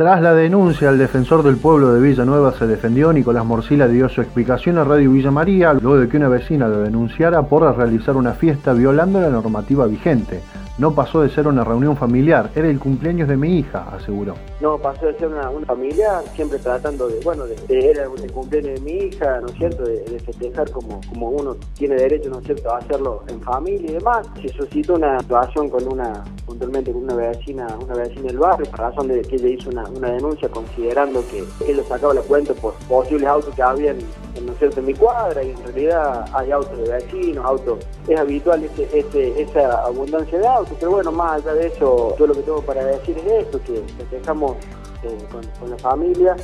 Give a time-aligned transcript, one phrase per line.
[0.00, 3.12] Tras la denuncia, el defensor del pueblo de Villanueva se defendió.
[3.12, 6.80] Nicolás Morcila dio su explicación a Radio Villa María luego de que una vecina lo
[6.80, 10.40] denunciara por realizar una fiesta violando la normativa vigente.
[10.80, 14.34] No pasó de ser una reunión familiar, era el cumpleaños de mi hija, aseguró.
[14.62, 18.80] No, pasó de ser una, familiar, siempre tratando de, bueno, de, era el cumpleaños de
[18.80, 22.72] mi hija, ¿no es cierto?, de, festejar como, como uno tiene derecho, ¿no es cierto?,
[22.72, 24.26] a hacerlo en familia y demás.
[24.40, 28.80] Se suscitó una situación con una, puntualmente con una vecina, una vecina del barrio, por
[28.80, 32.74] razón de que ella hizo una, denuncia considerando que él lo sacaba la cuenta por
[32.88, 33.98] posibles autos que habían
[34.44, 38.62] ¿no cierto?, en mi cuadra y en realidad hay autos de vecinos, autos, es habitual
[38.92, 42.62] ese, esa abundancia de autos, pero bueno, más allá de eso, yo lo que tengo
[42.62, 44.56] para decir es esto, que festejamos
[45.02, 46.36] eh, con, la familia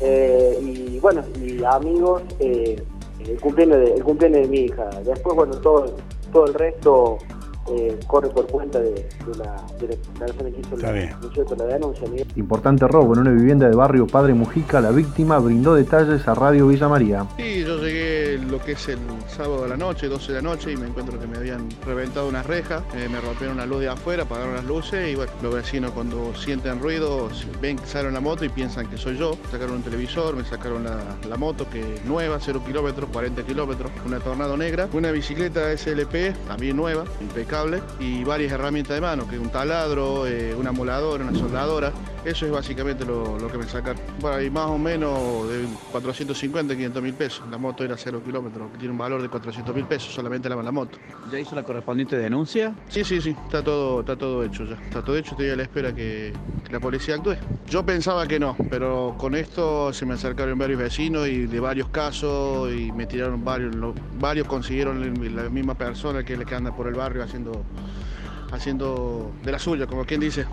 [0.00, 2.82] eh, y bueno, y amigos, eh,
[3.20, 4.88] el, cumpleaños de, el cumpleaños de mi hija.
[5.04, 5.94] Después, bueno, todo,
[6.32, 7.18] todo el resto
[7.68, 9.56] eh, corre por cuenta de, la,
[10.18, 12.08] persona que hizo la, denuncia.
[12.36, 14.80] Importante robo en una vivienda de barrio Padre Mujica.
[14.80, 17.26] La víctima brindó detalles a Radio Villa María.
[17.36, 18.98] Sí, yo llegué lo que es el
[19.28, 22.28] sábado de la noche, 12 de la noche, y me encuentro que me habían reventado
[22.28, 25.54] una reja, eh, me rompieron una luz de afuera, apagaron las luces, y bueno, los
[25.54, 27.28] vecinos cuando sienten ruido,
[27.60, 29.36] ven que salen la moto y piensan que soy yo.
[29.50, 34.18] Sacaron un televisor, me sacaron la, moto que es nueva, 0 kilómetros, 40 kilómetros, una
[34.20, 39.50] tornado negra, una bicicleta SLP, también nueva, impecable y varias herramientas de mano, que un
[39.50, 41.92] taladro, eh, una moladora, una soldadora.
[42.24, 44.02] Eso es básicamente lo, que me sacaron.
[44.20, 47.44] Bueno, y más o menos de 450, 500 mil pesos.
[47.50, 50.56] La moto era 0 kilómetros, que tiene un valor de 400 mil pesos solamente la,
[50.56, 50.98] la moto.
[51.30, 52.74] ¿Ya hizo la correspondiente denuncia?
[52.88, 54.74] Sí, sí, sí, está todo, está todo hecho ya.
[54.74, 56.32] Está todo hecho, estoy a la espera que,
[56.70, 57.36] la policía actúe.
[57.68, 61.88] Yo pensaba que no, pero con esto se me acercaron varios vecinos y de varios
[61.88, 63.74] casos y me tiraron varios,
[64.18, 65.00] varios consiguieron
[65.36, 67.64] la misma persona que, que anda por el barrio haciendo
[68.52, 70.46] haciendo, de la suya, como quien dice.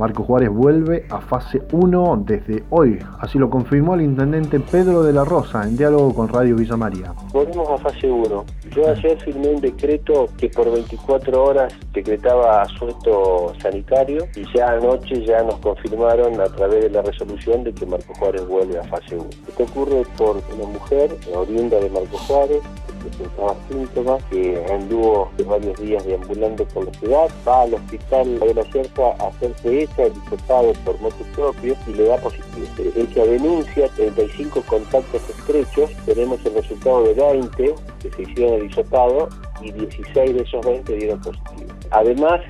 [0.00, 5.12] Marco Juárez vuelve a fase 1 desde hoy, así lo confirmó el intendente Pedro de
[5.12, 7.12] la Rosa en diálogo con Radio Villa María.
[7.34, 8.44] Volvemos a fase 1.
[8.74, 15.22] Yo ayer firmé un decreto que por 24 horas decretaba asueto sanitario y ya anoche
[15.22, 19.16] ya nos confirmaron a través de la resolución de que Marco Juárez vuelve a fase
[19.16, 19.28] 1.
[19.48, 22.62] Esto ocurre por una mujer oriunda de Marco Juárez
[23.00, 28.64] presentaba síntomas, que anduvo varios días deambulando por la ciudad, va al hospital de la
[28.72, 32.66] Cerca a hacerse esa, el hisopado por moto propio y le da positivo.
[32.96, 39.28] Ella denuncia 35 contactos estrechos, tenemos el resultado de 20 que se hicieron el hisopado
[39.62, 41.70] y 16 de esos 20 dieron positivo.
[41.90, 42.40] Además,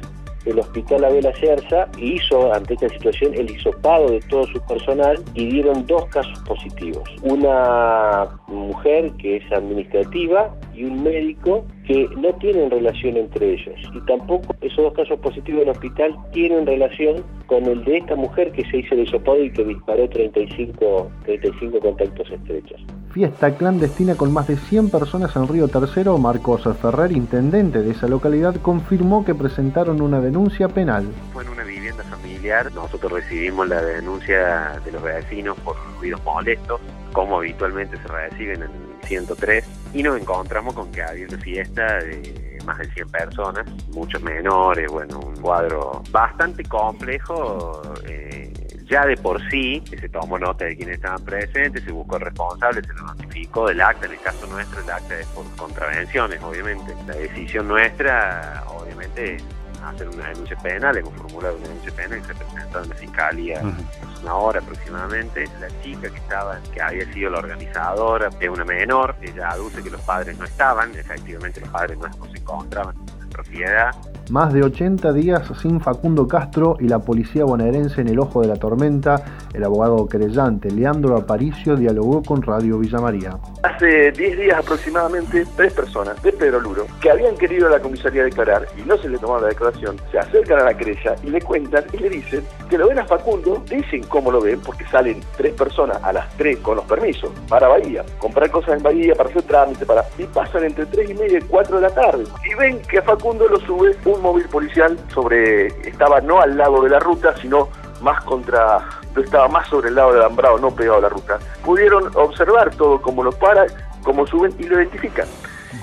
[0.46, 5.46] el Hospital Abela Cerza hizo ante esta situación el hisopado de todo su personal y
[5.46, 7.08] dieron dos casos positivos.
[7.22, 13.76] Una mujer que es administrativa y un médico que no tienen relación entre ellos.
[13.94, 18.52] Y tampoco esos dos casos positivos del hospital tienen relación con el de esta mujer
[18.52, 22.80] que se hizo el hisopado y que disparó 35, 35 contactos estrechos.
[23.12, 28.06] Fiesta clandestina con más de 100 personas en Río Tercero, Marcos Ferrer, intendente de esa
[28.06, 31.12] localidad, confirmó que presentaron una denuncia penal.
[31.32, 36.81] Fue en una vivienda familiar, nosotros recibimos la denuncia de los vecinos por ruidos molestos,
[37.12, 38.70] como habitualmente se reciben en
[39.09, 44.22] 103, y nos encontramos con que había una fiesta de más de 100 personas, muchos
[44.22, 47.82] menores, bueno, un cuadro bastante complejo.
[48.06, 48.50] Eh,
[48.90, 52.82] ya de por sí, se tomó nota de quienes estaban presentes, se buscó el responsable,
[52.82, 56.94] se lo notificó del acta, en el caso nuestro el acta es por contravenciones, obviamente.
[57.06, 59.44] La decisión nuestra, obviamente, es
[59.84, 63.58] hacer una denuncia penal, hemos formulado una denuncia penal y se presentó en la fiscalía
[63.60, 65.48] hace una hora aproximadamente.
[65.60, 69.90] La chica que estaba, que había sido la organizadora, es una menor, ella aduce que
[69.90, 73.94] los padres no estaban, efectivamente los padres no se encontraban en la propiedad
[74.30, 78.48] más de 80 días sin Facundo Castro y la policía bonaerense en el ojo de
[78.48, 83.37] la tormenta, el abogado querellante Leandro Aparicio dialogó con Radio Villa María.
[83.62, 88.25] Hace 10 días aproximadamente, tres personas de Pedro Luro, que habían querido a la comisaría
[88.25, 91.40] declarar y no se le tomaron la declaración, se acercan a la querella y le
[91.40, 95.20] cuentan y le dicen que lo ven a Facundo, dicen cómo lo ven, porque salen
[95.37, 99.28] tres personas a las 3 con los permisos para Bahía, comprar cosas en Bahía, para
[99.28, 102.25] hacer trámite, para y pasan entre 3 y media y 4 de la tarde.
[102.50, 106.82] Y ven que a Facundo lo sube un móvil policial sobre, estaba no al lado
[106.82, 107.69] de la ruta, sino
[108.00, 108.78] más contra,
[109.17, 111.38] estaba más sobre el lado del alambrado, no pegado a la ruta.
[111.64, 113.67] Pudieron observar todo como lo para,
[114.02, 115.26] como suben y lo identifican.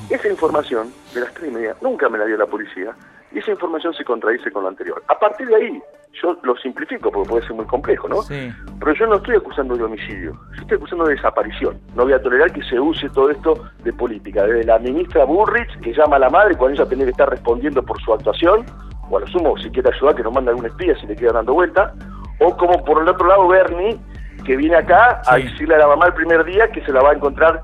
[0.09, 2.95] Esa información de las tres y media nunca me la dio la policía
[3.31, 5.03] y esa información se contradice con la anterior.
[5.07, 5.81] A partir de ahí,
[6.21, 8.21] yo lo simplifico porque puede ser muy complejo, ¿no?
[8.21, 8.51] Sí.
[8.79, 11.79] Pero yo no estoy acusando de homicidio, yo estoy acusando de desaparición.
[11.95, 14.43] No voy a tolerar que se use todo esto de política.
[14.43, 17.83] Desde la ministra Burrich, que llama a la madre cuando ella tiene que estar respondiendo
[17.83, 18.65] por su actuación,
[19.09, 21.33] o a lo sumo, si quiere ayudar, que nos manda algún espía si le queda
[21.33, 21.93] dando vuelta,
[22.39, 23.97] o como por el otro lado Bernie,
[24.45, 27.11] que viene acá a decirle a la mamá el primer día que se la va
[27.11, 27.63] a encontrar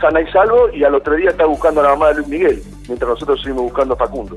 [0.00, 2.62] sana y salvo, y al otro día está buscando a la mamá de Luis Miguel,
[2.86, 4.36] mientras nosotros seguimos buscando a Facundo.